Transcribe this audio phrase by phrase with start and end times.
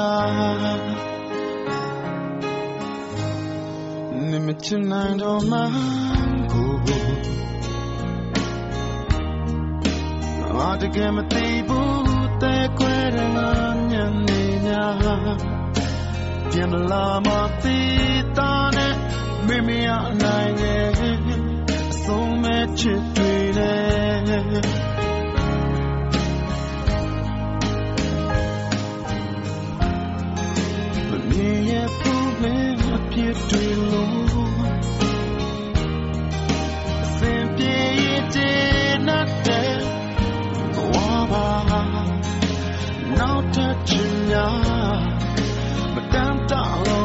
[0.00, 0.80] ချိန်များ
[4.30, 5.58] နေမချင်နိုင်တော့မှ
[6.52, 6.70] ကို
[10.82, 13.50] တကယ်မသိဘူးတဲခွဲတဲ့ငါ
[13.90, 13.94] ည
[14.26, 15.38] နေများ
[16.50, 17.28] ပြန်မလာမ
[17.62, 17.78] သိ
[18.36, 18.94] တာနဲ့
[19.46, 20.88] မိမိအနိုင်ရဲ့
[21.90, 24.89] အဆုံးမဲ့ချစ်တွေနဲ့
[31.30, 32.56] နေရဖူးလဲ
[32.94, 34.12] အပြစ်တွေလို့
[37.02, 39.74] အစဉ်ပြေးတဲ့နတ်တဲ့
[40.74, 40.94] ဘဝ
[41.30, 41.48] ပါ
[43.18, 44.34] နောက်ထပ်ချင်냐
[45.94, 46.52] မတန်တ
[46.84, 46.99] လို့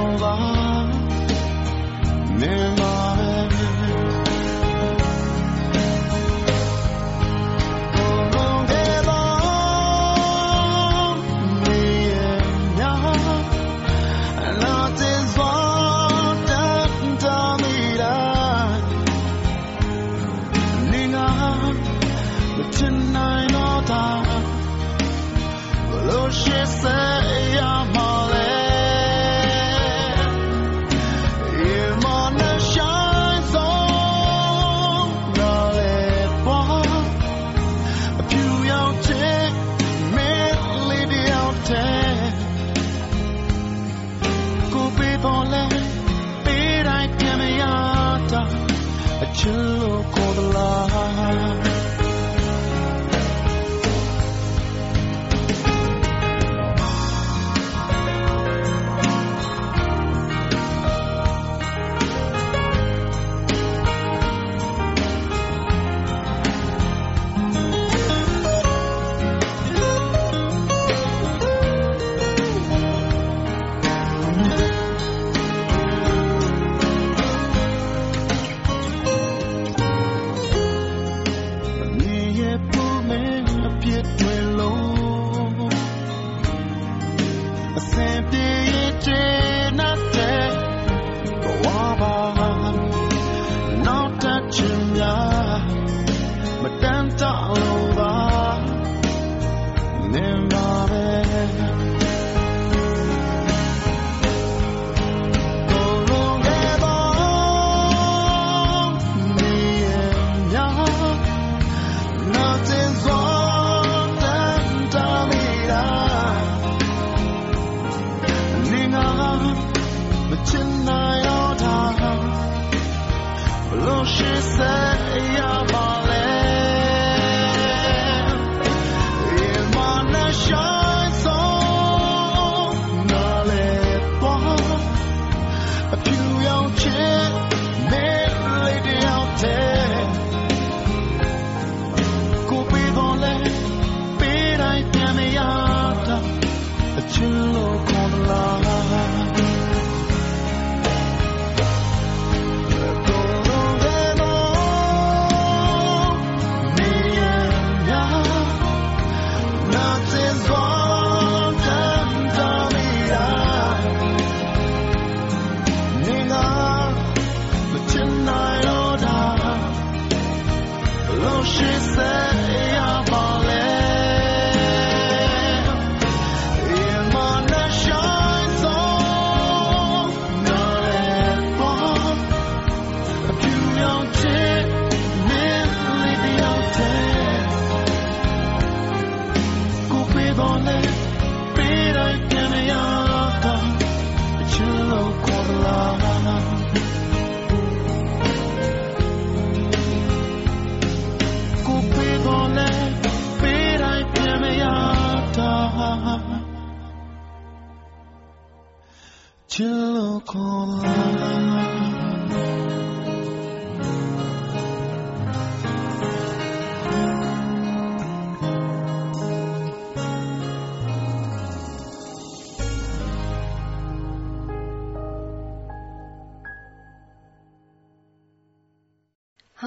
[210.25, 210.31] ဟ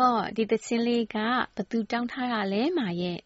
[0.06, 1.16] ောဒီသချင်းလေးက
[1.56, 3.18] ဘသူတောင်းထားတာလဲမာရဲ့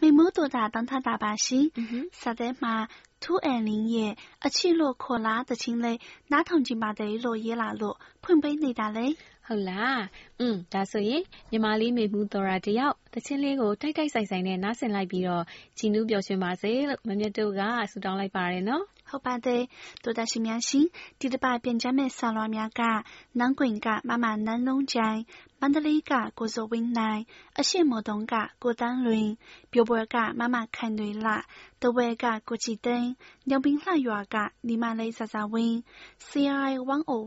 [0.00, 1.70] 美木多大当他大把心，
[2.12, 2.88] 啥的嘛，
[3.20, 9.16] 土二零也，而且落可拉的清嘞，哪趟进把的落也拉落，碰杯你大嘞。
[9.50, 10.00] ဟုတ်လား
[10.40, 15.44] อืมဒါဆိုရင်ညီမလေးမေမှုတော်ရာတယောက်တချင်းလေးကိုတိုက်တိုက်ဆိုင်ဆိုင်နဲ့နားဆင်လိုက်ပြီးတော့
[15.78, 19.63] ကြည်နူးပျော်ရွှင်ပါစေလို့မမြတ်တို့ကဆုတောင်းလိုက်ပါတယ်နော် ဟုတ်ပါတယ်
[20.03, 20.85] ဒေါက်တာရှင်များရှင်
[21.19, 22.81] ဒီတစ်ပတ်ပြန်ကြားမဲ့ဆာလွာများက
[23.39, 25.19] နန်းကွင်ကမမနန်းလုံးချိုင်
[25.61, 27.21] မန္တလေးကကိုဇော်ဝင်းနိုင်
[27.59, 29.27] အရှိမော်တုံကကိုတန်းလွင်
[29.71, 31.27] ပြိုပွဲကမမခိုင်တွေလ
[31.81, 33.09] တဝဲကကိုချီသိန်း
[33.49, 34.35] ညောင်ပင်လှရွာက
[34.67, 35.77] ညီမလေးစာစာဝင်း
[36.27, 36.71] CI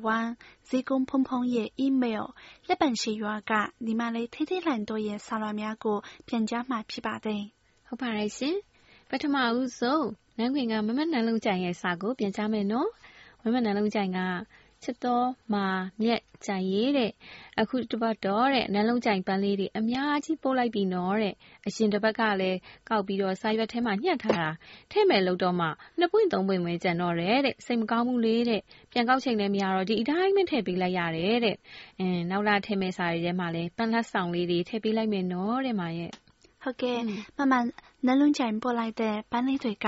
[0.06, 2.24] 101ဇီကုံဖုံဖုံရဲ့ email
[2.68, 3.52] လက်ပံရှိရွာက
[3.84, 5.98] ညီမလေးထိထိလန်တို့ရဲ့ဆာလွာများကို
[6.28, 7.42] ပြန်ကြားမှဖြစ်ပါတယ်
[7.86, 8.56] ဟုတ်ပါတယ်ရှင်
[9.08, 10.06] ပထမဦးဆုံး
[10.38, 12.88] နန်းခွင်ကမမနန်းလုံးကြိုင်ရဲ့စာကိုပြန်ကြားမယ်နော်
[13.42, 14.18] မမနန်းလုံးကြိုင်က
[14.82, 15.66] ချစ်တော်မာ
[16.02, 17.10] မြက်ကြိုင်ရေးတဲ့
[17.60, 21.34] အခုတပတ်တော့တဲ့နန်းလုံးကြိုင်ပန်းလေးတွေအများကြီးပို့လိုက်ပြီနော်တဲ့
[21.66, 22.58] အရှင်တပတ်ကလည်း
[22.88, 24.48] ကောက်ပြီးတော့စာရွက်ထဲမှာညှက်ထားတာ
[24.92, 25.66] ထဲ့မယ်လို့တော့မှ
[25.98, 28.60] နှစ်ပွင့်သုံးပွင့်ပဲကြံတော့တယ်တဲ့စိတ်မကောင်းဘူးလေတဲ့
[28.92, 31.56] ပြန်ကောက်ချိန်လည်းမရတော့ဒီအတိုင်းပဲထည့်ပေးလိုက်ရတယ်တဲ့
[31.98, 36.12] အင်းနောက်လာထဲ့မယ်စာတွေထဲမှာလည်းပန်းလက်ဆောင်လေးတွေထည့်ပေးလိုက်မယ်နော်တဲ့မာရဲ့
[36.62, 36.98] ဟုတ်ကဲ့
[37.38, 37.54] မမ
[38.06, 39.86] နလုံးကြိုင်ပို့လိုက်တဲ့ပန်းလေးတွေက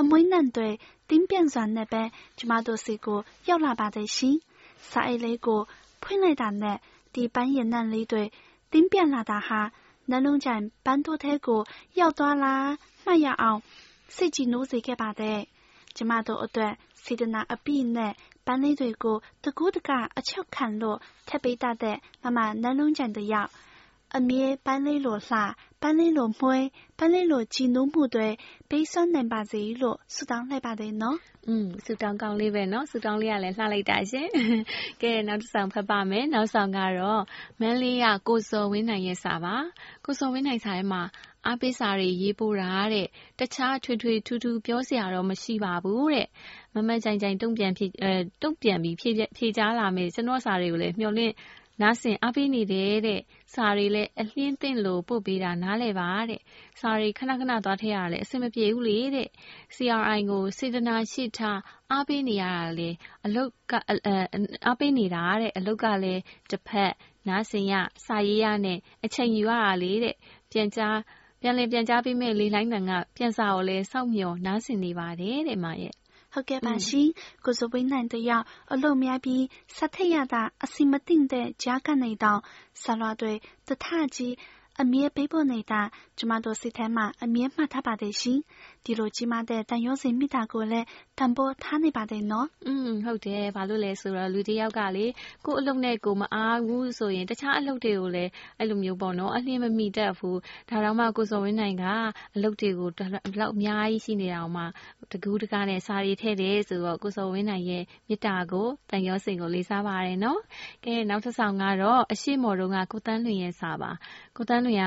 [0.00, 0.68] အမွှေးနံတွေ
[1.08, 2.02] တင်းပြန်စွာနဲ့ပဲ
[2.38, 4.36] ကျမတို့စီကိုရောက်လာပါတယ်ရှင်။
[4.90, 5.60] စာအိတ်လေးကို
[6.02, 6.76] ဖွင့်လိုက်တာနဲ့
[7.14, 8.24] ဒီပန်းရည်နံလေးတွေ
[8.72, 9.60] တင်းပြန်လာတာဟာ
[10.10, 11.60] နလုံးကြိုင်ပန်းတိုးထဲကို
[11.98, 12.68] ရောက်သွားလား
[13.04, 13.60] မှတ်ရအောင်
[14.16, 15.38] စိတ်ကြည်နိုးစေခဲ့ပါတယ်။
[15.96, 16.72] ကျမတို့အတွက်
[17.02, 18.12] စေတနာအပြည့်နဲ့
[18.46, 23.50] ပန်းလေးတွေကိုတကူးတကအချက်ခံလို့ထပ်ပေးတတ်တဲ့မမနလုံးကြိုင်တယောက်
[24.16, 25.38] အမြဲပန်းလေးလိုလှ
[25.86, 31.20] 班里落妹，班里落吉努部队，悲伤难把这一路，苏当来把的喏。
[31.46, 34.18] 嗯，苏当讲哩呗喏，苏当哩也来拉来大些。
[34.98, 37.22] 给နောက်တစ်ဆောင်ဖတ်ပါမယ်။နောက်ဆောင်ကတော့
[37.60, 39.54] မန်လေးကကိုစော်ဝင်းနိုင်ရဲ့စာပါ။
[40.04, 41.02] ကိုစော်ဝင်းနိုင်စာရဲ့မှာ
[41.46, 43.06] အပိစာတွေရေးပို့တာတဲ့
[43.38, 46.28] တခြားထွေထွေထူးထူးပြောစရာတော့မရှိပါဘူးတဲ့
[46.74, 47.86] မမကြိုင်ကြိုင်တုံ့ပြန်ဖြေ
[48.42, 51.32] တုံ့ပြန်ပြီးဖြေဖြေကြားလာမယ်ကျွန်တော်စာတွေကိုလည်းမျှော်လင့်
[51.82, 53.20] နားဆင်အားပေးနေတယ်တဲ့။
[53.54, 56.40] စာတွေလည်းအလျဉ်းသင့်လို့ပို့ပေးတာနားလည်ပါတဲ့။
[56.80, 59.28] စာတွေခဏခဏသွားထည့်ရတာလည်းအဆင်မပြေဘူးလေတဲ့။
[59.76, 62.90] CRI ကိုစေတနာရှိထားအားပေးနေရတာလေ
[63.24, 63.72] အလုတ်က
[64.66, 66.92] အားပေးနေတာတဲ့အလုတ်ကလည်းတစ်ဖက်
[67.28, 67.74] နားဆင်ရ
[68.06, 70.14] စာရေးရနဲ့အချိန်ယူရတာလေတဲ့။
[70.50, 70.98] ပြန်ကြား
[71.40, 75.94] ပြန်လည်ပြန်ကြားပေးမဲ့လေလိုင်းတန်ကပြန်စာကိုလည်းစောင့်မျှော်နားဆင်နေပါတယ်တဲ့မရဲ့။
[76.36, 77.08] ဟုတ်ကဲ့ပါရှင်
[77.44, 79.44] ကိုစိုးဝင်းနိုင်တယောက်အလုပ်များပြီး
[79.76, 82.40] ဆက်ထက်ရတာအစီမသိတဲ့ကြားကနေတော့
[82.82, 83.32] ဆလွာတွေ
[83.68, 83.86] တထ
[84.16, 84.34] ကြီး
[84.80, 85.80] အမြဲပေးဖို့နေတာ
[86.18, 88.38] ကျမတို့စိတ်ထဲမှာအမြဲမှတ်ထားပါတယ်ရှင်
[88.84, 90.86] ဒီလိုကြီးမားတဲ့တန်ရုံးစင်မိတာကိုလည်း
[91.18, 95.06] တန်ဖိုးထားနေပါတယ်နော်อืมဟုတ်တယ်ဘာလို့လဲဆိုတော့လူတစ်ယောက်ကလေ
[95.46, 100.38] ကို့အလုပ်နဲ့ကိုမအားဘူးဆိုရင်တခြားအလုပ်တွေကိုလည်းအဲ့လိုမျိုးပေါ့နော်အလင်းမမိတတ်ဘူး
[100.70, 101.84] ဒါတော့မှကိုစောဝင်းနိုင်က
[102.36, 102.88] အလုပ်တွေကို
[103.32, 104.64] ဘလောက်အများကြီးရှိနေတာအောင်မှ
[105.12, 110.40] တကူးတကားနဲ့စာရီထည့်တယ်ဆိုတော့ကိုစောဝင်းနိုင်ရဲ့မေတ္တာကိုတန်ရောစင်ကိုလေးစားပါတယ်နော်
[110.84, 113.90] ကဲနောက်တစ်ဆောင်ကတော့အရှိမော်တုံးကကိုတန်းလွင်ရဲ့စာပါ
[114.36, 114.84] ကိုတန်းလွင်က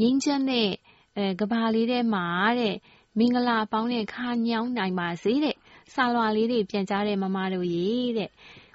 [0.00, 0.70] ငင်းချက်နဲ့
[1.16, 2.24] အဲကဘာလေးထဲမှာ
[2.60, 2.74] တဲ့
[3.18, 5.56] မင်္ဂလာပေါင်းနဲ့ခါညောင်းနိုင်ပါစေတဲ့
[5.94, 8.30] စာလွာလေးတွေပြန်ကြားတဲ့မမတို့ရေတဲ့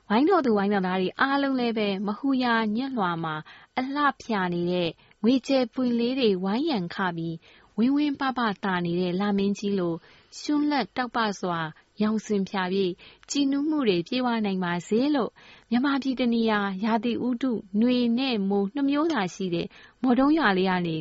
[0.09, 3.35] ဝိုင်းတော်သူဝိုင်းတော်သားတွေအားလုံးလည်းပဲမဟူရာညက်လွှာမှာ
[3.77, 4.89] အလှဖြာနေတဲ့
[5.23, 7.35] ငွေကျဲပွင့်လေးတွေဝိုင်းရန်ခပြီး
[7.77, 9.93] ဝင်းဝင်းပပတာနေတဲ့လာမင်းကြီးလို
[10.39, 11.59] ရှွန်းလက်တောက်ပစွာ
[12.02, 12.92] ရောင်စင်ဖြာပြီး
[13.30, 15.30] ကြည်နူးမှုတွေပြေဝနိုင်ပါစေလို့
[15.70, 19.66] မြမပြည်တနီယာရာသီဥတုຫນွေနဲ့မိုးနှမျိုးသာရှိတဲ့
[20.02, 20.96] မော်တုံးရွာလေးကနေ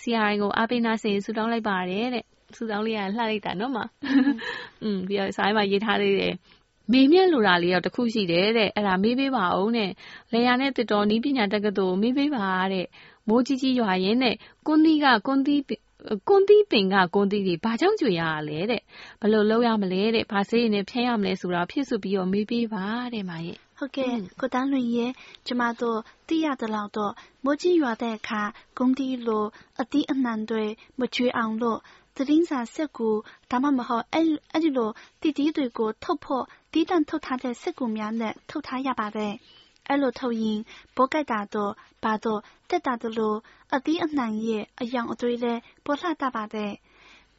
[0.00, 2.24] CRI ကိုအားပေးနာစေဆူတောင်းလိုက်ပါတယ်တဲ့
[2.56, 3.78] ဆူတောင်းလေးကလှလိုက်တာနော်မ
[4.82, 6.34] อืมပြီးတော့စာရေးမှာရေးထားသေးတယ်
[6.92, 9.90] မေမြက်လိုတာလေးတော့တခုရှိတယ်တဲ့အဲ့ဒါမေးပေးပါအောင်တဲ့
[10.32, 12.86] လေယာနဲ့တစ်တော်နီးပညာတက္ကသိုလ်မေးပေးပါတဲ့
[13.28, 14.36] မိုးကြီးကြီးရွာရင်းနဲ့
[14.66, 15.60] ကွန်းသီးကကွန်းသီး
[16.27, 18.81] ကွန်းသီးပင်ကကွန်းသီးတွေဘာကြောင့်ကြွေရရလဲတဲ့
[19.21, 25.11] ဘယ်လိုလုပ်ရမလဲတဲ့ဘာစေးရင်နဲ့ဖျန်းရမလဲဆိုတာဖြစ်စုပြီးတော့မေးပေးပါတဲ့မရဲ့ဟုတ်ကဲ့ကိုတန်းလွင်ရဲ့
[25.47, 27.13] ကျမတို့သိရသလောက်တော့
[27.43, 28.41] မိုးကြီးရွာတဲ့အခါ
[28.77, 29.45] ကုန်းတီလို
[29.81, 30.65] အသီးအနှံတွေ
[30.99, 31.79] မကျွေးအောင်လို့
[32.15, 33.09] သတင်းစာစက်ကူ
[33.51, 34.89] ဒါမှမဟုတ်အဲ့အဲ့ဒီလို
[35.21, 39.33] တီတီတွေကိုထုတ်ဖို့တီးတန့်ထုတ်ထားတဲ့စက်ကူများနဲ့ထုတ်ထားရပါတယ်
[39.89, 40.59] အဲ့လိုထုတ်ရင်
[40.95, 41.71] ပိုးကြိုက်တာတော့
[42.03, 43.35] ဘာတော့တက်တာတို့လို
[43.75, 45.53] အသီးအနှံရဲ့အယောင်အသွေးလဲ
[45.85, 46.73] ပေါ်လှတပါတယ်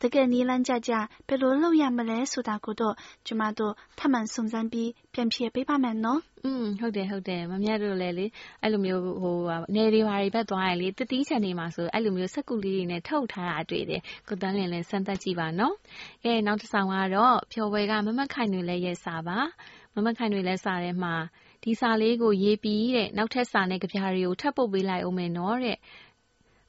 [0.03, 0.93] တကယ်နီလန်းကြကြ
[1.29, 2.95] ဘယ်လိုလုပ်ရမလဲ ဆိုတာကိုတော့
[3.27, 8.27] ကျမတို့ ထပ်မံစုံစမ်းပြီး ပြန်ဖြေပေးပါမယ်နော်။อืม ဟုတ်တယ်ဟုတ်တယ် မမြတ်တို့လည်းလေ
[8.63, 9.37] အဲ့လိုမျိုးဟို
[9.75, 15.75] နေတွေဘာတွေဘက်သွားရင်လေတတိချန်နေမှာဆို အဲ့လိုမျိုး စက်ကူလေးတွေနဲ့ ထုတ်ထားတာတွေ့တယ်။ကိုတန်းလင်းလည်း စမ်းသပ်ကြည့်ပါနော်။
[16.25, 19.39] ကဲ နောက်တစ်ဆောင်ကတော့ဖြော်ဝဲကမမခိုင်တွေလည်းရဲ့စာပါ။
[19.95, 21.15] မမခိုင်တွေလည်းစာထဲမှာ
[21.65, 25.77] ဒီစာလေးကိုရေးပြီးတဲ့ နောက်ထပ်စာနဲ့ကြပြားတွေကို ထပ်ပုတ်ပေးလိုက်အောင်မယ်နော်တဲ့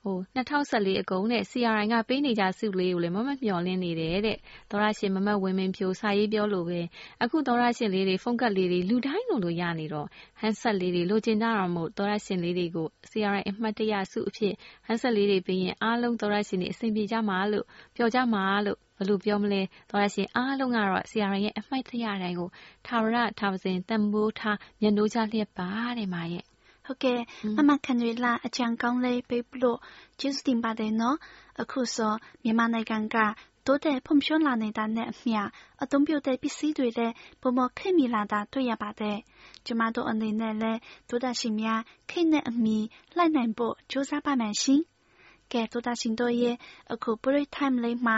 [0.05, 4.38] ဟို2014အကုန်နဲ့ CRI ကပေးနေကြဆုလေးကိုလည်းမမမျှော်လင့်နေတယ်တဲ့
[4.72, 6.81] သောရရှင်မမဝင်းမင်းဖြိုစာရေးပြောလို့ပဲ
[7.24, 10.08] အခုသောရရှင်လေးတွေဖုန်းကတ်လေးတွေလူတိုင်းလိုလိုရနေတော့
[10.39, 14.53] ဟန်ဆက်လေးတွေလိုချင်ကြတော့မို့သောရရှင်လေးတွေကို CRI အမှတ်တရဆုအဖြစ်
[14.86, 17.65] ဟန်ဆက်လေးတွေပေးရင်အားလုံးသောရရှင်တွေအဆင်ပြေကြမှာလို့
[17.96, 22.50] ပြောကြမှာလို့ဘယ်လိုပြောမလဲသောရရှင်အားလုံးကတော့ CRI ရဲ့အမှတ်တရတိုင်းကို
[22.86, 26.50] ထာဝရထာဝစဉ်တန်ဖိုးထားမျက်နှိုးချလျက်ပါတဲ့မာရဲ့
[26.91, 27.21] ဟုတ်ကဲ့
[27.57, 29.79] မမခံတွေလာအကြံကောင်းလေးပေးလို့
[30.19, 31.17] ကျေးဇူးတင်ပါတယ်နော်
[31.62, 33.17] အခုဆိုမြန်မာနိုင်ငံက
[33.65, 35.41] တိုးတက်ဖွံ့ဖြိုးလာနေတာနဲ့အမျှ
[35.83, 39.17] အသုံးပြုတဲ့ပစ္စည်းတွေလည်းပုံမခေတ်မီလာတာတွေ့ရပါတယ်။
[39.65, 40.79] ကျမတို့အနေနဲ့လည်း
[41.10, 42.77] တိုးတက်ရှင်များခေတ်နဲ့အမီ
[43.17, 44.81] လိုက်နိုင်ဖို့ကြိုးစားပါမယ်ရှင်။
[45.51, 46.55] ကဲတိုးတက်ရှင်တို့ရဲ့
[46.91, 48.17] အခု break time လေးမှာ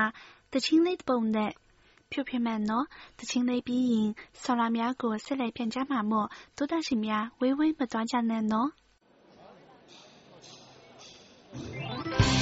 [0.54, 1.52] တချင်းလေးပုံနဲ့
[2.14, 2.86] ဖြိုဖြမယ်နော်။
[3.20, 4.10] တချင်းလေးပြီးရင်
[4.42, 6.28] ဆော်လာများကိုဆက်လက်ပြန်ကြမှာမို့
[6.58, 8.70] တိုးတက်ရှင်များဝေးဝေးမသွားကြနဲ့နော်။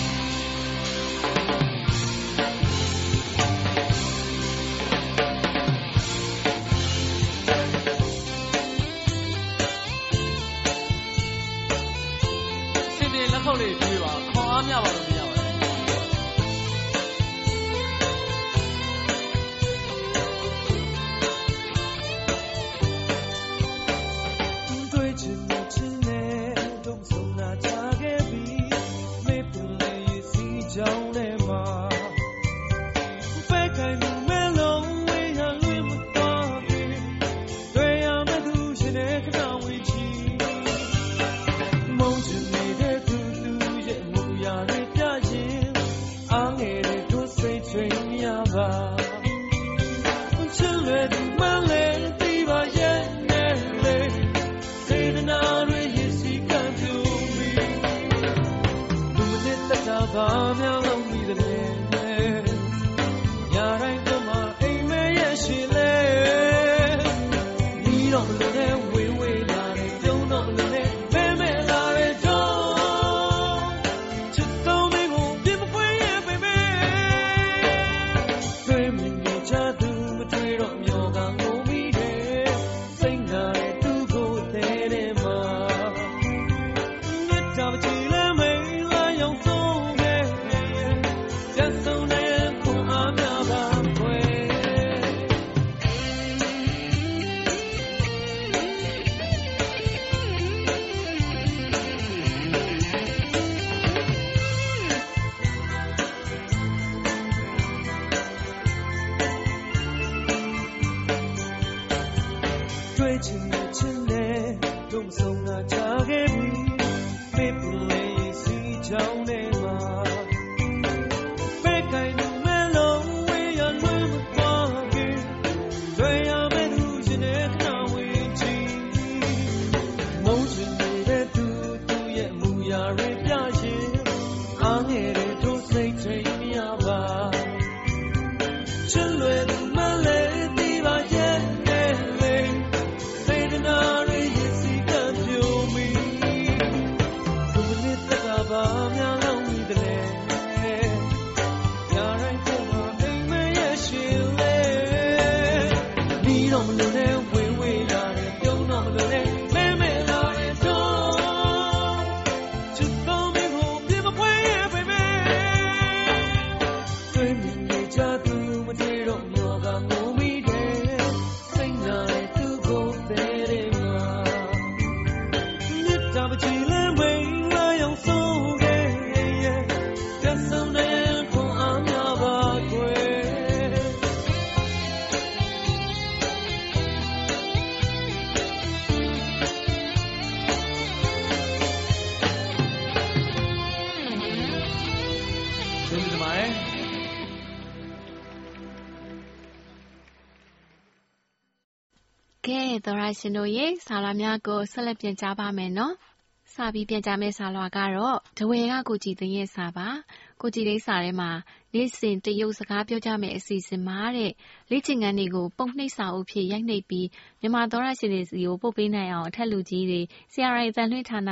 [202.45, 205.93] သောရရှင်တို့ရေစာလွှာများကိုဆက်လက်ပြန်ကြားပါမယ်နော်။
[206.53, 209.88] စပြီးပြန်ကြားမယ့်စာလွှာကတော့ဒဝဲကကိုကြည်သိန်းရဲ့စာပါ။
[210.41, 211.31] ကိုကြည်သိန်းစာထဲမှာ
[211.74, 214.31] နေ့စဉ်တရုတ်စကားပြောကြမယ့်အစီအစဉ်မှာတဲ့
[214.69, 217.07] လေ့ကျင့်ခန်းတွေကိုပုံနှိပ်စာအုပ်ဖြင့်ရိုက်နှိပ်ပြီး
[217.41, 220.01] မြန်မာသောရရှင်တွေစီကိုပို့ပေးနိုင်အောင်အထက်လူကြီးတွေ
[220.33, 221.29] CRI အသံလွှင့်ဌာန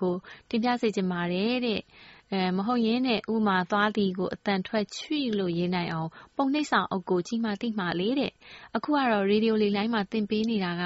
[0.00, 0.14] ကို
[0.48, 1.80] တင်ပြစေချင်ပါတယ်တဲ့။
[2.32, 8.32] အဲမဟုတ်ရင်တဲ့ဥမာသွားသည်ကိုအတန်ထွက်ချွိလို့ရေးနိုင်အောင် ပုံနှိပ်ဆောင်အုပ်ကိုကြီးမှတိမှလေးတဲ့
[8.76, 10.82] အခုကတော့ရေဒီယိုလေးလိုင်းမှာသင်ပေးနေတာက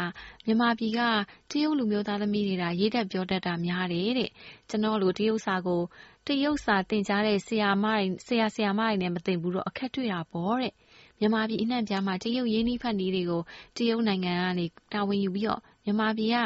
[0.46, 1.00] မြန်မာပြည်က
[1.50, 4.30] တရုတ်လူမျိုးသားသမီးတွေကရေးတတ်ပြောတတ်တာများတယ်တဲ့
[4.68, 5.82] ကျွန်တော်လိုတရုတ်စာကို
[6.26, 10.72] တရုတ်စာသင်ကြားတဲ့ဆရာမတွေဆရာဆရာမတွေနဲ့မသင်ဘူးတော့အခက်တွေ့တာပေါ့တဲ့
[11.18, 13.42] မြန်မာပြည်အနှံ့ပြားမှာတရုတ်ရင်းနှီးဖတ်နည်းတွေကို
[13.76, 16.37] တရုတ်နိုင်ငံကနေတာဝန်ယူပြီးတော့မြန်မာပြည်က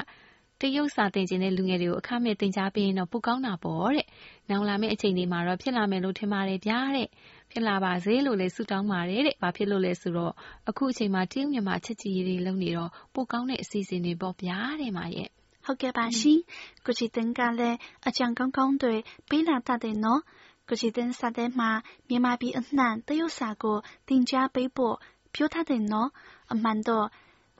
[0.62, 4.06] တရုတ်စာသင်ချင်တဲ့ လူငယ်တွေကို အခမဲ့ သင်ကြားပေးရင်တော့ ပိုကောင်းတာပေါ့တဲ့။
[4.50, 7.08] နောင်လာမယ့် အချိန်တွေမှာတော့ ဖြစ်လာမယ်လို့ ထင်ပါတယ်ဗျာတဲ့။
[7.50, 10.32] ဖြစ်လာပါစေလို့လည်း ဆုတောင်းပါတယ်တဲ့။ဘာဖြစ်လို့လဲဆိုတော့
[10.68, 15.28] အခုအချိန်မှာ တရုတ်မြန်မာ ချစ်ကြည်ရေးတွေ လုပ်နေတော့ ပိုကောင်းတဲ့ အစီအစဉ်တွေပေါ့ဗျာတဲ့မရဲ့။
[15.64, 16.38] ဟုတ်ကဲ့ပါရှင်။
[16.86, 18.94] ကိုချီတင်ကလည်း အကြံကောင်းကောင်းတွေ
[19.28, 20.20] ပေးလာတတ်တယ်နော်။
[20.68, 21.70] ကိုချီတင်စာတဲ့မှာ
[22.08, 23.76] မြန်မာပြည်အနှံ့ တရုတ်စာကို
[24.08, 24.96] သင်ကြားပေးဖို့
[25.34, 26.10] ပြောထားတယ်နော်။
[26.52, 27.06] အမှန်တော့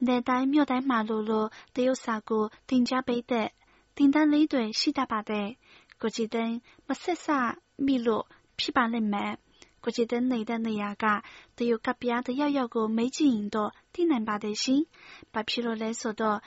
[0.04, 3.48] နယ်တိုင်းမြို့တိုင်းမှာလိုလိုတရုတ်စာကိုသင်ကြားပေးတဲ့
[3.96, 5.48] သင်တန်းလေးတွေရှိတတ်ပါတယ်။
[6.00, 6.56] ကိုကြည်သိန်း
[6.88, 7.26] မဆက်စ
[7.86, 8.24] မိလို့
[8.58, 9.32] ဖြစ်ပါလိမ့်မယ်။
[9.82, 11.04] ကိုကြည်သိန်းနေတဲ့နေရာက
[11.56, 14.82] တရုတ်ကဗျာတယောက်ယောက်ကိုမေးကြည့်ရင်တော့သိနိုင်ပါတယ်ရှင်။
[15.32, 16.38] ဘာဖြစ်လို့လဲဆိုတော့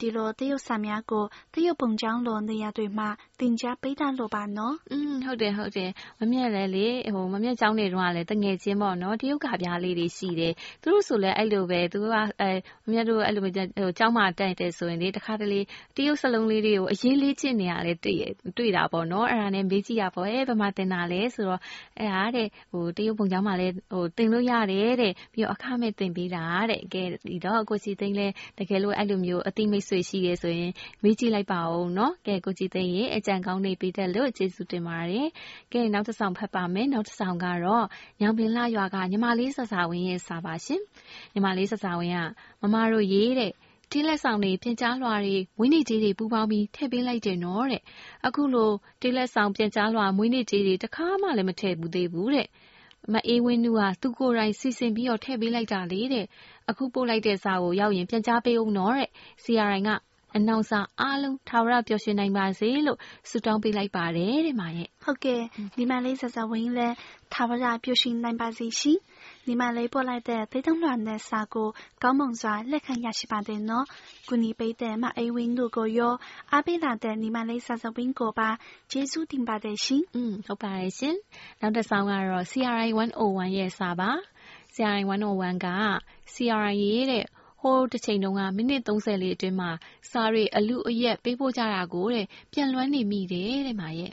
[0.00, 1.24] ဒီလိုတရုတ်စာများကို
[1.54, 3.08] တရုတ်ပုံကျောင်းလိုနေရာတွေမှာ
[3.40, 12.50] သင် ကြားပေးတတ်လို့ပါနော်။อืมဟုတ်တယ်ဟုတ်တယ်။မမြတ်လည်းလေဟိုမမြတ်ကျောင်းတွေတုန်းကလည်းတငယ်ချင်းပေါ့နော်။တရုတ်ကပြားလေးတွေရှိတယ်။သူတို့ဆိုလည်းအဲ့လိုပဲသူကအဲ
[12.86, 13.52] မမြတ်တို့အဲ့လိုဟို
[13.98, 15.60] ကျောင်းမှာတိုက်တယ်ဆိုရင်လေတခါတလေ
[15.96, 18.18] တရုတ်စလုံးလေးတွေကိုအရေးလေးချစ်နေရလဲတွေ့
[18.56, 21.60] တွေ့တာပေါ့နော်။အဲ့ဒါနဲ့မေးကြည့်ရပေါ့။အဲဘယ်မှာတင်တာလဲဆိုတော့
[21.98, 28.26] အဲ့ဒါတဲ့ဟိုတရုတ်ပုံကျောင်းမှာလည်းဟိုတင်လို့ရတယ်တဲ့။ပြီးတော့အခမဲ့တင်ပေးတာတဲ့။ကဲဒီတော့ကိုစီသိန်းလဲ
[28.58, 35.26] တကယ်လို့အဲ့လိုမျိုးအတိမိတ်ဆွေရှိတယ်ဆိုရင်မေးကြည့်လိုက်ပါဦးနော်။ကဲကိုကြည်သိန်းရေအကြံကောင်းတွေပေးတတ်လို့ကျေးဇူးတင်ပါတယ်။
[35.72, 37.86] ကဲနောက်တစ်ဆောင်ဖတ်ပါမယ်။နောက်တစ်ဆောင်ကတော့
[38.20, 40.80] ညောင်ပင်လှရွာကညီမလေးဆဆဝင်းရဲ့စာပါရှင်။
[41.34, 42.18] ညီမလေးဆဆဝင်းက
[42.62, 43.52] မမတို့ရေးတဲ့
[43.92, 47.82] တီးလက်ဆောင်တွေပြင်ကြားလွှာတွေမွေးနေ့ကြေးတွေပူပေါင်းပြီးထည့်ပေးလိုက်တယ်နော်တဲ့
[48.26, 48.70] အခုလို
[49.00, 52.48] တီးလက်ဆောင်ပြင်ကြားလွှာမွေးနေ့ကြေးတွေတခါမှလည်းမထည့်ဘူးသေးဘူးတဲ့
[53.12, 56.26] မအေးဝင်းနူဟာသူကိုယ်တိုင်စီစဉ်ပြီးတော့ထည့်ပေးလိုက်တာလေတဲ့
[56.70, 59.08] အခုပို့လိုက်တဲ့စာကိုရောက်ရင်ပြန်ကြားပေးအောင်နော်တဲ့
[59.44, 59.90] CRI က
[60.36, 62.98] အနောင်စာအားလုံးထာဝရပျော်ရွှင်နိုင်ပါစေလို့
[63.30, 65.42] ဆုတောင်းပေးလိုက်ပါတယ်တဲ့မာရဲ့ဟုတ်ကဲ့
[65.76, 66.88] ဒီမလေးဆဆဝင်းလဲ
[67.32, 68.98] ထာဝရပျော်ရွှင်နိုင်ပါစေရှင်
[69.46, 71.68] ဒီမလေးပို့လိုက်တဲ့သေတုံးလွှာနဲ့စာကို
[72.02, 73.86] ကောင်းမွန်စွာလက်ခံရရှိပါတယ်နော်
[74.28, 76.14] ကုနီပေးတဲ့မအေးဝင်းတို့ကိုရော
[76.52, 78.48] အားပေးလာတဲ့ဒီမလေးဆဆဝင်းကိုပါ
[78.90, 81.16] ကျေးဇူးတင်ပါတယ်ရှင်อืมဟုတ်ပါတယ်ရှင်
[81.60, 84.10] နောက်တစ်ဆောင်ကတော့ CRI 101ရဲ့စာပါ
[84.74, 85.68] CRI 101က
[86.34, 87.24] CRI ရဲ့တဲ့
[87.60, 89.70] ဟိုးတစ်ချိန်တုန်းကမိနစ်30လေးအတွင်းမှာ
[90.10, 94.12] စားတွေအလူအယက်ပေးပို့ကြတာကိုတဲ့ပြန်လွှမ်းနေမိတယ်တဲ့မာရဲ့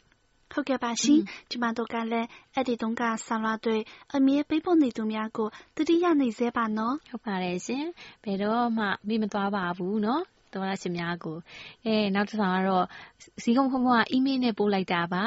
[0.54, 3.78] ဟုတ်ကဲ့ပါရှင်ကျမတို့ကလည်းအဲ့ဒီတုန်းကဆာလာတွေ
[4.16, 7.86] အမြဲပေးဖို့နေသူများကိုတတိယနေစေပါနော်ဟုတ်ပါတယ်ရှင်
[8.24, 11.38] ဘယ်တော့မှမိမသွားပါဘူးနော် သောရရှင်များကို
[11.86, 12.86] အဲနောက်တစ်ဆောင်ကတော့
[13.44, 15.24] ဇီကုံဖုံဖုံကအီးမေးလ်နဲ့ပို့လိုက်တာပါ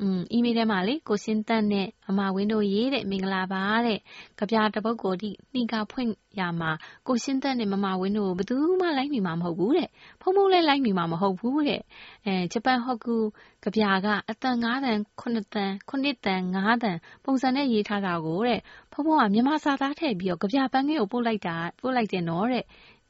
[0.00, 3.98] อืมအီးမေးလ်ထဲမှာလေကိုရှင်းတန်းနဲ့အမဝင်းတို့ရေးတဲ့မင်္ဂလာပါတဲ့
[4.38, 6.70] ကြပြတပုတ်ကိုဒီနှီကဖွင့်ရမှာ
[7.06, 9.88] ကိုရှင်းတန်းနဲ့မမဝင်းတို့ဘယ်သူမှလိုက်မိမှာမဟုတ်ဘူးတဲ့
[10.20, 11.80] ဖုံဖုံလည်းလိုက်မိမှာမဟုတ်ဘူးတဲ့
[12.26, 13.16] အဲဂျပန်ဟော့ကူ
[13.62, 18.60] ကြပြကအတန်9တန်9တန်9တန်9တန်ပုံစံနဲ့ရေးထားတာကိုတဲ့
[18.92, 22.64] ဖုံဖုံကမြန်မာစာသားထည့်ပြီးတော့ကြပြပန်းကြီးကိုပို့လိုက်တာပို့လိုက်တယ်နော်တဲ့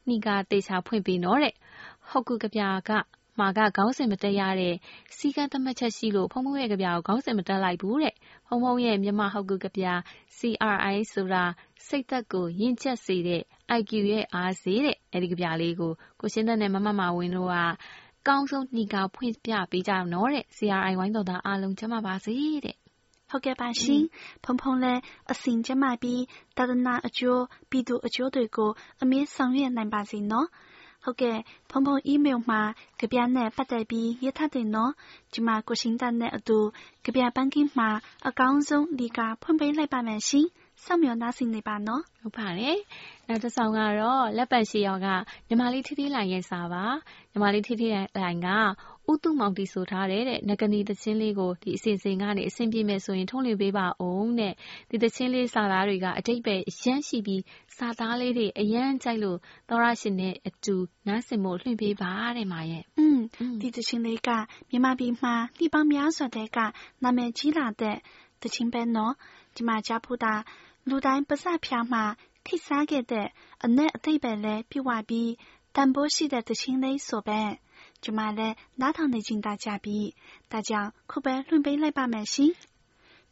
[0.07, 1.53] နှီးကတေချာဖွင့်ပေးနော်တဲ့
[2.09, 2.91] ဟုတ်ကူကပြာက
[3.39, 4.75] မှာကခေါင်းစဉ်မတက်ရတဲ့
[5.17, 8.13] စီကံသတ်မှတ်ချက်ရှိလို့ဖုံဖုံရဲ့ကြပြာကိုခေါင်းစဉ်မတက်လိုက်ဘူးတဲ့
[8.47, 9.93] ဖုံဖုံရဲ့မြမဟုတ်ကူကြပြာ
[10.37, 11.43] CRI ဆိုတာ
[11.87, 13.41] စိတ်သက်ကိုယဉ်ချက်စေတဲ့
[13.79, 17.55] IQ ရဲ့အားစေတဲ့အဲဒီကြပြာလေးကိုကိုရှင်းတဲ့နဲ့မမမဝင်းတို့က
[18.27, 22.35] ကောင်းဆုံးညီကဖွင့်ပြပေးကြတော့တဲ့ CRI ဝိုင်းတော်သားအားလုံးချမ်းသာပါစေ
[22.65, 22.75] တဲ့
[23.31, 24.03] ဟုတ်ကဲ့ပါရှင်
[24.43, 26.21] ဖုံဖုံလည်းအစဉ်ကျမပြီး
[26.57, 30.47] တာဒနာအကျိုးပြည်သူအကျိုးတွေကိုအမြဲဆောင်ရွက်နိုင်ပါစေနော်
[31.03, 31.37] ဟုတ်ကဲ့
[31.69, 32.61] ဖုံဖုံ email မှာ
[32.99, 34.91] ကြပြနဲ့ပတ်သက်ပြီးရေးထားတယ်နော်
[35.33, 36.59] ဒီမှာကိုရှင်တန်နဲ့အတူ
[37.03, 37.89] ကြပြပန်းကင်းမှာ
[38.27, 40.47] အကောင်းဆုံးဒီကဖွင့်ပေးလိုက်ပါမယ်ရှင်
[40.85, 42.77] စောင့်မျှော်နှားဆင်နေပါနော်ဟုတ်ပါတယ်
[43.27, 45.07] နောက်တစ်ဆောင်ကတော့လက်ပတ်ရှိရောက
[45.47, 46.83] ညီမလေးထီးထီးလိုင်ရဲ့စာပါ
[47.31, 48.49] ညီမလေးထီးထီးလိုင်က
[49.11, 54.53] ဥတုမောင်တီဆိုထားတဲ့ငကနီတချင်းလေးကိုဒီအစီအစဉ်ကနေအဆင်ပြေမယ်ဆိုရင်ထုံးလင်းပေးပါအောင်တဲ့
[54.89, 57.41] ဒီတချင်းလေးစာသားတွေကအတိတ်ပဲအရန်ရှိပြီး
[57.77, 59.37] စာသားလေးတွေအရန်ကြိုက်လို့
[59.69, 60.75] သောရရှင်နဲ့အတူ
[61.07, 63.19] နားဆင်ဖို့လွှင့်ပေးပါတဲ့မာရဲ့อืม
[63.61, 64.29] ဒီတချင်းလေးက
[64.69, 66.57] မြန်မာပြည်မှာနှိပေါင်းများစွာတဲ့က
[67.03, 67.97] နာမည်ကြီးလာတဲ့
[68.41, 69.13] တချင်းပဲနော်
[69.55, 70.33] ဒီမှာကြားဖို့တာ
[70.89, 72.03] လူတိုင်းပါးစပ်ဖျားမှာ
[72.45, 73.27] ထိစားခဲ့တဲ့
[73.63, 75.31] အနက်အသိပဲလဲပြဝပြီး
[75.75, 77.41] တန်ဖိုးရှိတဲ့တချင်းလေးဆိုပဲ
[78.03, 79.99] ကျမလည်းနားထောင်နေခြင်း大家ပြီ
[80.51, 82.53] ဒါကြောင့်ခုပဲလွှင့်ပေးလိုက်ပါမယ်ရှင်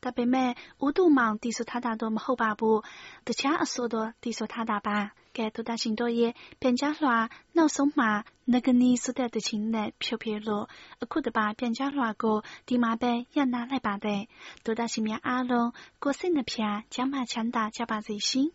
[0.03, 0.49] ဒါပေမဲ့
[0.85, 2.79] ဦးတူမောင်တီဆိုထားတာတော့မဟုတ်ပါဘူး
[3.27, 4.97] တခြားအဆိုတော့တီဆိုထားတာပါ
[5.32, 10.68] 给多大型多耶，变家话闹松马那个你所带的情呢，飘飘落，
[11.08, 14.28] 酷的把变家话个地马呗要拿来把的，
[14.62, 18.52] 多大型面阿龙过生的片，加马强大加把最新。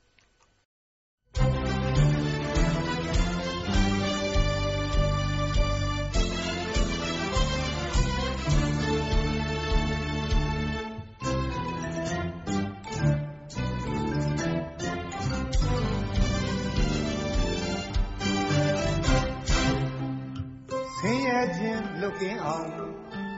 [21.58, 22.68] ခြင်းလွတ်ကင်းအောင်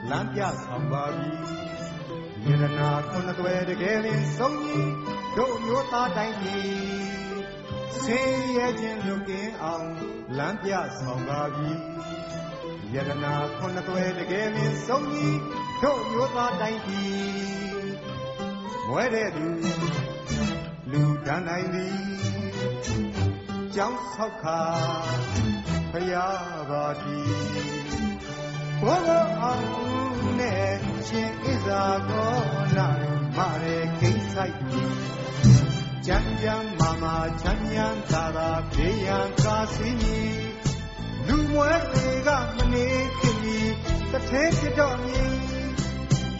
[0.09, 1.31] လမ်းပြဆောင်ပါပြီ
[2.45, 4.91] ယရနာခုနှစ်သွဲတကယ်လင်းဆုံးကြီး
[5.37, 6.71] တို့မျိုးသားတိုင်းပြည်
[8.03, 9.87] ဆင်းရဲခြင်းလွတ်ကင်းအောင်
[10.37, 11.71] လမ်းပြဆောင်ပါပြီ
[12.93, 15.39] ယရနာခုနှစ်သွဲတကယ်လင်းဆုံးကြီး
[15.83, 17.17] တို့မျိုးသားတိုင်းပြည်
[18.91, 19.45] ဝဲတဲ့သူ
[20.91, 21.97] လူတန်းတိုင်းသည်
[23.75, 24.61] ကြောင်းဆောက်ခါ
[25.91, 26.27] ဖရာ
[26.69, 27.76] ပါတီ
[28.81, 29.67] ဘောဘောအောင်
[30.39, 30.71] နဲ့
[31.07, 32.35] ရှင်ဣဇာကော
[32.77, 32.87] နာ
[33.37, 34.57] မရေကိဆိုင်
[36.05, 39.91] ကြံကြံမာမာချမ်းချမ်းသာသာပြေရန်ကားစီ
[41.27, 42.87] လူမွဲတွေကမနေ
[43.19, 43.59] ခင်ဒီ
[44.11, 45.35] တစ်ထဲဖြစ်တော့မြည်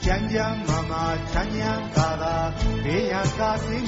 [0.06, 2.36] ကြံကြံမာမာချမ်းချမ်းသာသာ
[2.84, 3.80] ပြေရန်ကားစီ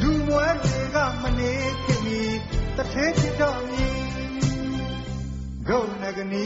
[0.00, 2.22] လူမွဲတွေကမနေခင်ဒီ
[2.76, 4.03] တစ်ထဲဖြစ်တော့မြည်
[5.68, 6.44] ဂုဏနဂနီ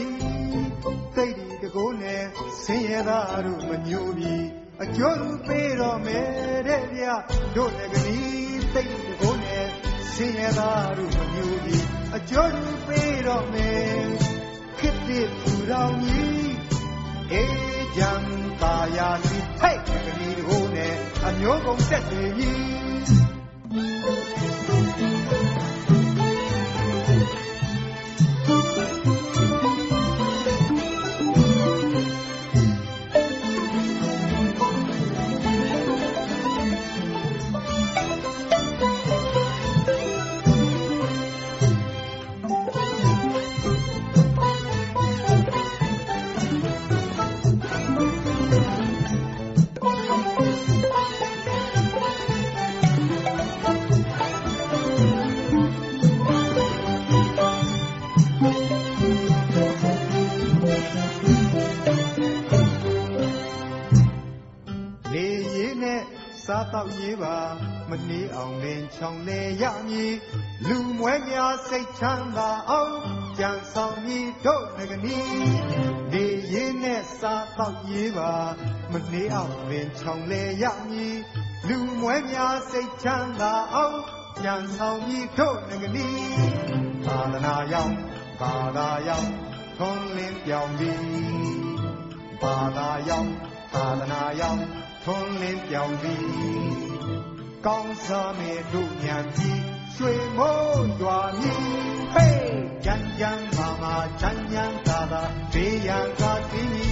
[1.15, 2.23] စိတ်ဒီတကိုးနဲ့
[2.63, 4.45] ဆင်းရဲသားတို့မညိုပြီး
[4.83, 7.05] အကျိုးပေးတော့မယ်တဲ့ဗျ
[7.55, 8.19] တို့နဂနီ
[8.73, 9.65] စိတ်ဒီတကိုးနဲ့
[10.13, 14.03] ဆင်းရဲသားတို့မညိုပြီးအကျိုးပေးတော့မယ်
[14.79, 16.51] ခစ်တဲ့သူတော်ကြီး
[17.33, 18.11] အေးကြံ
[18.61, 20.93] ပါရာစီဟဲ့နဂနီတကိုးနဲ့
[21.25, 22.59] အမျိုးကုန်တက်တယ်ကြီး
[79.99, 81.17] ချောင်လေရမည်
[81.67, 83.99] လူမွဲများစိတ်ချမ်းသာအောင်
[84.43, 86.09] ကြံဆောင်မည်တို့ငကနီ
[87.05, 87.95] သာသနာရောက်
[88.39, 89.29] ဘာသာရောက်
[89.77, 91.05] ထွန်းလင်းပြောင်းသည်
[92.41, 93.31] ဘာသာရောက်
[93.73, 94.63] သာသနာရောက်
[95.03, 96.27] ထွန်းလင်းပြောင်းသည်
[97.65, 99.61] ကောင်းစားမေတို့ညာကြီး
[99.95, 101.63] ရွှေမိုးရွာမြည်
[102.13, 105.21] ဟေးကြံကြံမာမာချမ်းချမ်းသာသာ
[105.53, 106.89] ဘေးရန်ကားစီမီ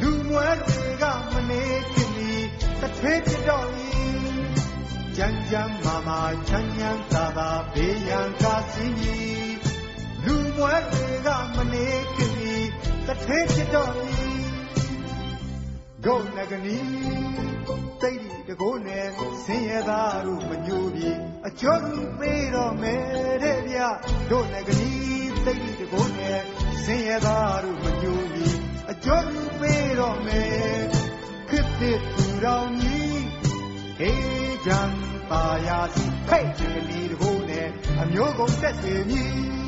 [0.00, 1.27] လူမွဲတွေကမနေခင်ဒီ
[2.88, 3.88] တစ်ထွေးဖြစ်တော့ဤ
[5.16, 9.18] ကြံကြံမာမာချမ်းချမ်းသာသာဘေးရန်ကားစီမီ
[10.24, 12.56] လူမွဲတွေကမနေခင်ဒီ
[13.06, 14.28] တစ်ထွေးဖြစ်တော့ဤ
[16.04, 16.78] ဒုနဂနီ
[18.02, 19.06] တိတ်ဒီတကိုးနဲ့
[19.44, 21.16] ဆင်းရဲသားတို့မညိုပြီး
[21.48, 23.78] အကျော်သူပေးတော့မယ်တဲ့ဗျ
[24.30, 24.92] ဒုနဂနီ
[25.46, 26.40] တိတ်ဒီတကိုးနဲ့
[26.84, 28.56] ဆင်းရဲသားတို့မညိုပြီး
[28.90, 30.80] အကျော်သူပေးတော့မယ်
[31.48, 33.22] ခစ်တဲ့သူ တော်ကြီး
[33.98, 34.80] ဟေးကြံ
[35.30, 37.68] ပါယာစီဟဲ့ဒီလီတကိုးနဲ့
[38.00, 39.67] အမျိုးကုန်တက်စီမည်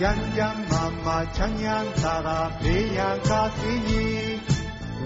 [0.00, 4.34] ကြမ်းကြမ်းမာမာချမ်းချမ်းသာသာဘေးရန်ကားစီကြီး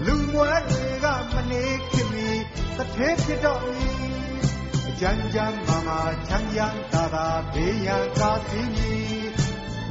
[0.05, 2.29] လူမွဲတွေကမနေခင်မီ
[2.77, 3.91] တစ်သေးဖြစ်တော့မီ
[4.99, 9.29] ကြမ်းကြမ်းမာမာချမ်းချမ်းသာသာဘေးရန်ကားစီကြီး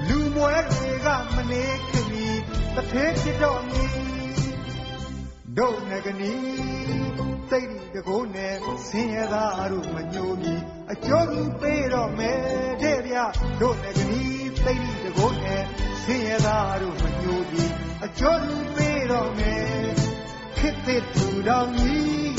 [0.09, 2.27] လူမွဲတွေကမနေခင်မီ
[2.75, 3.87] တစ်သေးဖြစ်တော့မီ
[5.57, 6.35] ဒုနဂနီ
[7.51, 8.55] စိတ်တကိုးနဲ့
[8.89, 10.55] ဆင်းရဲသားတို့မညိုမီ
[10.93, 12.41] အကျိုးကူပေးတော့မယ်
[12.83, 13.17] တဲ့ဗျ
[13.61, 15.65] ဒုနဂနီ စိတ်တကိုးနဲ့
[16.03, 17.65] ဆင်းရဲသားတို့မညိုမီ
[18.05, 19.89] အကျိုးကူပေးတော့မယ်
[20.59, 22.37] ခစ်တဲ့သူတော်ကြီး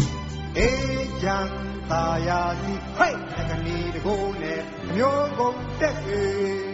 [0.57, 1.51] အေးချမ်း
[1.91, 4.61] သာယာစီဟိုက်နဂနီတကိုးနဲ့
[4.95, 6.69] မျိုးကုန်တက်ကြီး